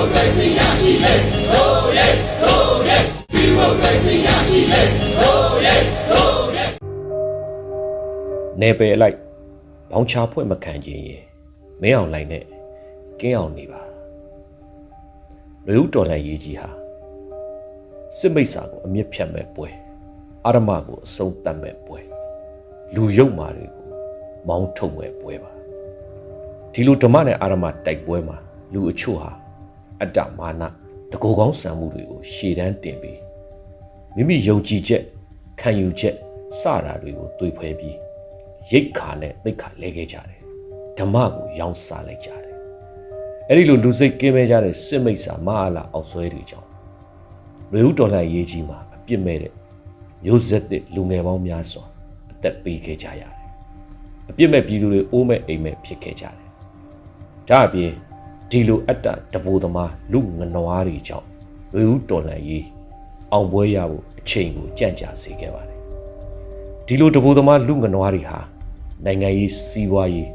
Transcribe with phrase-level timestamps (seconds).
[0.00, 1.14] မိုကရေစီရရှိလေ
[1.52, 2.08] ဟိုးရဲ
[2.42, 2.98] ဟိုးရဲ
[3.32, 4.82] ဒီမိုကရေစီရရှိလေ
[5.18, 5.74] ဟိုးရဲ
[6.10, 6.64] ဟိုးရဲ
[8.60, 9.16] နေပယ်လိုက်
[9.90, 11.24] ဘောင်ချဖွင့်မခံခြင်းရင်
[11.82, 12.44] မင်းအောင်လိုက်နဲ့
[13.20, 13.82] ကင်းအောင်နေပါ
[15.66, 16.70] လူဦးတော်လှန်ရေးကြီးဟာ
[18.16, 19.68] စစ်မိတ်စာကိုအမြင့်ဖြတ်မဲ့ပွဲ
[20.46, 21.98] အာရမကိုအဆုံးတတ်မဲ့ပွဲ
[22.94, 23.86] လူရုပ်မာတွေကို
[24.48, 25.52] မောင်းထုတ်မဲ့ပွဲပါ
[26.72, 28.36] ဒီလိုဓမ္မနဲ့အာရမတိုက်ပွဲမှာ
[28.74, 29.30] လူအချို့ဟာ
[30.02, 30.62] အတ္တမာန
[31.10, 33.20] တကူကောင်းဆံမှုတွေကိုရှေ့တန်းတင်ပြီး
[34.14, 35.02] မိမိယုံကြည်ချက်
[35.60, 36.14] ခံယူချက်
[36.60, 37.96] စတာတွေကိုတွေးဖွဲပြီး
[38.70, 40.40] ရိတ်ခါနဲ့သိတ်ခါလဲခဲ့ကြတယ်
[40.98, 42.56] ဓမ္မကိုရောင်းစားလိုက်ကြတယ်
[43.48, 46.68] အဲ့ဒီလိုလူစိတ်ကင်းမဲ့ကြတဲ့စစ်မိတ်စာမဟာလာအောက်ဆွဲတွေကြောင့်
[47.72, 49.52] လူဦးတော်လှန်ရေးကြီးမှာအပြစ်မဲ့တဲ့
[50.24, 51.84] မျိုးဆက်တဲ့လူငယ်ပေါင်းများစွာ
[52.32, 53.32] အသက်ပေးခဲ့ကြရတယ်
[54.30, 56.48] အပြစ်မဲ့ပြည်သူတွေအိုးမဲ့အိမ်မဲ့ဖြစ်ခဲ့ကြတယ်
[57.48, 57.92] ဒါအပြင်
[58.50, 61.26] ဒီလိုအတ္တတဘိုသမားလူငနွားတွေကြောင့်
[61.74, 62.66] လူဦးတော်လှန်ရေး
[63.32, 65.78] အောင်ပွဲရဖို့အချိန်ကိုကြန့်ကြာစေခဲ့ပါတယ်
[66.86, 68.40] ဒီလိုတဘူသမားလူငနွားတွေဟာ
[69.04, 70.28] နိုင်ငံရေးစီးပွားရေး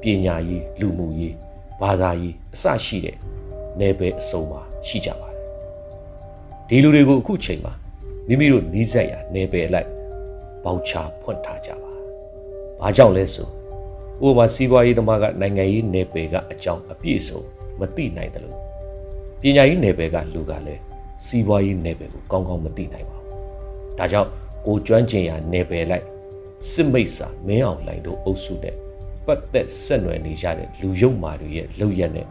[0.00, 1.34] ပညာရေးလူမှုရေး
[1.80, 3.16] ဘာသာရေးအစရှိတဲ့
[3.78, 5.40] နယ်ပယ်အစုံမှာရှိကြပါတယ်
[6.68, 7.72] ဒီလူတွေကိုအခုချိန်မှာ
[8.28, 9.88] မိမိတို့နီးစပ်ရာနယ်ပယ်လိုက်
[10.64, 10.92] ပေါချ
[11.22, 11.90] ဖွင့်ထားကြပါ
[12.80, 13.48] ဘာကြောင့်လဲဆို
[14.26, 18.56] ဥပမာစီးပွားရေးသမားကနိုင်ငံရေးနယ်ပယ်ကအကြောင်းအပြည့်အစုံ မသိနိုင်တယ်လို့
[19.40, 20.80] ပညာရေးနယ်ပယ်ကလူကလည်း
[21.24, 24.28] စီးပွားရေးနယ်ပယ်ကိုကောင်းကောင်းမသိနိုင်ပါဘူးဒါကြောင့်
[24.66, 26.04] ကိုကျွမ်းကျင်ရာနယ်ပယ်လိုက်
[26.70, 28.76] စစ်မိတ်စာမင်းအောင်လှိုင်တို့အုပ်စုနဲ့
[29.26, 32.26] ပတ်သက်ဆက်နွယ်နေကြတဲ့လူယုံမာတွေရဲ့လောက်ရက်နဲ့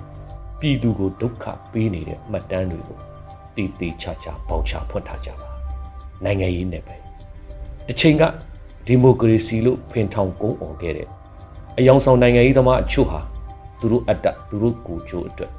[0.60, 2.98] ပြည်သူကိုဒုက္ခပေးနေတဲ့အမှတ်တမ်းတွေကို
[3.56, 5.48] တည်တည်ချာချာပေါချဖွင့်ထားကြပါ
[6.26, 7.00] နိုင်ငံရေးနယ်ပယ်
[7.88, 8.24] တစ်ချိန်က
[8.86, 11.08] ဒီမိုကရေစီလို့ဖင်ထောင်ကုန်းအောင်ခဲ့တဲ့
[11.78, 13.20] အယောင်ဆောင်နိုင်ငံရေးသမားအချို့ဟာ
[13.80, 15.52] သူတို့အတ္တသူတို့ကိုယ်ကျိုးအတွက်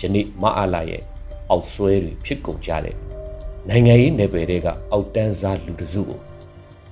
[0.00, 1.02] ယနေ့မအားလာရဲ့
[1.50, 2.96] အောက်ဆွဲတွေဖြစ်ကုန်ကြတဲ့
[3.68, 6.20] နိုင်ငံရေးနယ်ပယ်တွေကအောက်တန်းစားလူတစုကို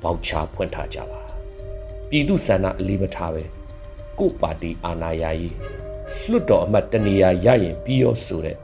[0.02, 1.20] ပေါချဖွင့်ထားကြပါ
[2.08, 3.44] ပြည်သူဆန္ဒအလေးမထားပဲ
[4.19, 5.56] ကို့ပါတီအာဏာရရေး
[6.30, 8.56] လွှတ်တော်အမတ်တနေရာရရင်ပြီးရောဆိုတဲ့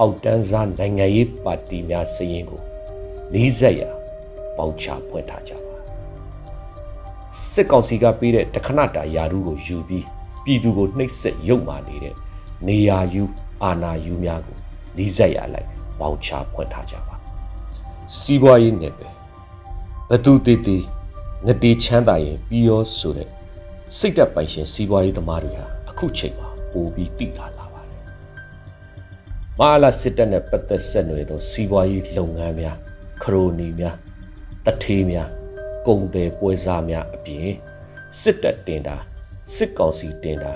[0.00, 2.60] အောက်တန်းစားနိုင်ငံရေးပါတီများစရင်ကို
[3.32, 3.90] နီးစပ်ရာ
[4.56, 5.76] ပေါချဖွင့်ထားကြပါ
[7.52, 10.06] စစ်ကောင်စီကပေးတဲ့တခဏတာယာရုကိုယူပြီး
[10.46, 12.14] ပြည်သူကိုနှိပ်စက်ရုပ်မာနေတဲ့
[12.66, 13.22] နေရာယူ
[13.62, 14.56] အာဏာယူများကို
[14.96, 15.68] နီးစပ်ရာလိုက်
[16.00, 17.14] ပေါချဖွင့်ထားကြပါ
[18.18, 19.12] စီးပွားရေးနယ်ပယ်
[20.10, 20.82] ဘသူတည်တည်
[21.46, 23.28] ငတေချမ်းသာရင်ပြီးရောဆိုတဲ့
[23.96, 28.02] စိတ်သက်ပိုင်ရှင်စီးပွားရေးသမားတွေဟာအခုချိန်မှာပိုပြီးတိလာလာပါတယ်။
[29.58, 32.76] မဟာလာစစ်တပ်နဲ့ပတ်သက်ဆက်နွယ်သောစီးပွားရေးလုပ်ငန်းများ
[33.22, 33.96] ခရိုနီများ
[34.64, 35.28] တထေးများ
[35.86, 37.48] ကုန်တယ်ပွဲစားများအပြင်
[38.20, 38.96] စစ်တပ်တင်တာ
[39.54, 40.52] စစ်ကောင်စီတင်တာ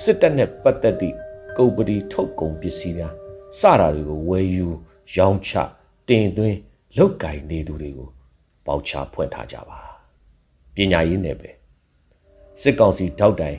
[0.00, 1.16] စစ်တပ်နဲ့ပတ်သက်သည့်
[1.56, 3.14] ကုန်ပဏီထုတ်ကုန်ပစ္စည်းများ
[3.58, 4.66] စတာတွေကိုဝယ်ယူ
[5.14, 5.50] ရောင်းချ
[6.08, 6.58] တင်သွင်း
[6.96, 8.08] လုတ်ကင်နေသူတွေကို
[8.66, 9.78] ပေါချဖွင့်ထားကြပါ
[10.74, 11.50] ပညာရေးနယ်ပဲ
[12.60, 13.58] စစ်ကောင်စီထောက်တိုင်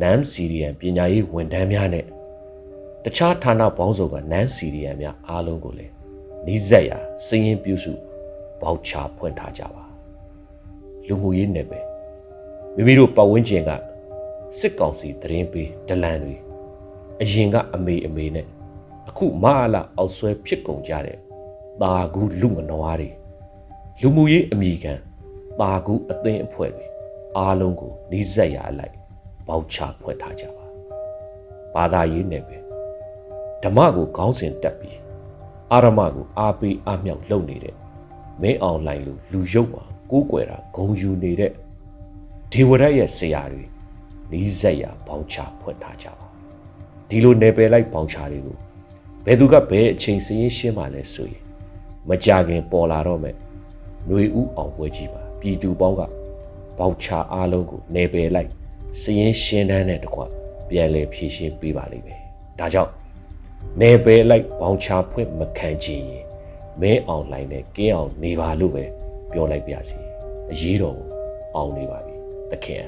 [0.00, 2.04] နမ်စီရီယန်ပညာရေးဝန်ထမ်းများနဲ့
[3.04, 5.92] တခြားဌာနပေါင်းစုံကနမ်စီရီယန်များအားလုံးကိုလည်း
[6.46, 7.92] နီးစပ်ရာစည်ရင်ပြုစု
[8.60, 9.84] ပေါချဖွင့်ထားကြပါ
[11.06, 11.87] လူမှုရေးနယ်ပဲ
[12.80, 13.70] မိမိတို့ပတ်ဝန်းကျင်က
[14.58, 16.34] စစ်ကောင်စီသတင်းပေးဒလန်တွေ
[17.20, 18.46] အရင်ကအမေအမေနဲ့
[19.08, 21.18] အခုမအားလာအောက်ဆွဲဖြစ်ကုန်ကြတဲ့
[21.82, 23.10] တာကူလူမနွားတွေ
[24.00, 24.94] လူမှုရေးအမိခံ
[25.60, 26.86] တာကူအသင်းအဖွဲ့တွေ
[27.36, 28.94] အားလုံးကိုနီးစပ်ရာအလိုက်
[29.46, 30.64] ပေါချဖွဲ့ထားကြပါ
[31.74, 32.56] ဘာသာရေးနယ်ပဲ
[33.62, 34.98] ဓမ္မကိုခေါင်းစဉ်တက်ပြီး
[35.72, 37.74] အာရမကိုအားပေးအားမြောက်လုပ်နေတဲ့
[38.40, 41.52] မင်းအောင်လိုင်းလူလူရုပ်ပါကိုးကွယ်တာဂုံယူနေတဲ့
[42.52, 43.64] ဒေဝရတ်ရဲ့ဆရာတွေ
[44.32, 46.26] နီးစပ်ရာပေါချဖွဲ့ထားကြပါ
[47.08, 48.56] ဒီလိုနယ်ပယ်လိုက်ပေါချတွေကို
[49.24, 51.42] ဘယ်သူကဘယ်အချိန်စရင်ရှင်းပါလဲဆိုရင်
[52.08, 53.36] မကြခင်ပေါ်လာတော့မယ်
[54.06, 56.02] ຫນွေဥအောင်ပွဲကြီးပါပြည်သူပေါင်းက
[56.78, 58.50] ပေါချအားလုံးကိုနယ်ပယ်လိုက်
[59.00, 60.20] စရင်ရှင်းတန်းတဲ့တကွ
[60.68, 62.20] ပြန်လဲဖြည့်ရှင်းပေးပါလိမ့်မယ်
[62.58, 62.92] ဒါကြောင့်
[63.80, 66.24] နယ်ပယ်လိုက်ပေါချဖွင့်မခံချင်ရင်
[66.80, 68.84] မဲအောင်လိုင်းနဲ့ကင်းအောင်နေပါလို့ပဲ
[69.32, 69.98] ပြောလိုက်ပါစီ
[70.52, 70.98] အရေးတော်
[71.56, 72.17] အောင်နေပါပြီ
[72.52, 72.84] တခင်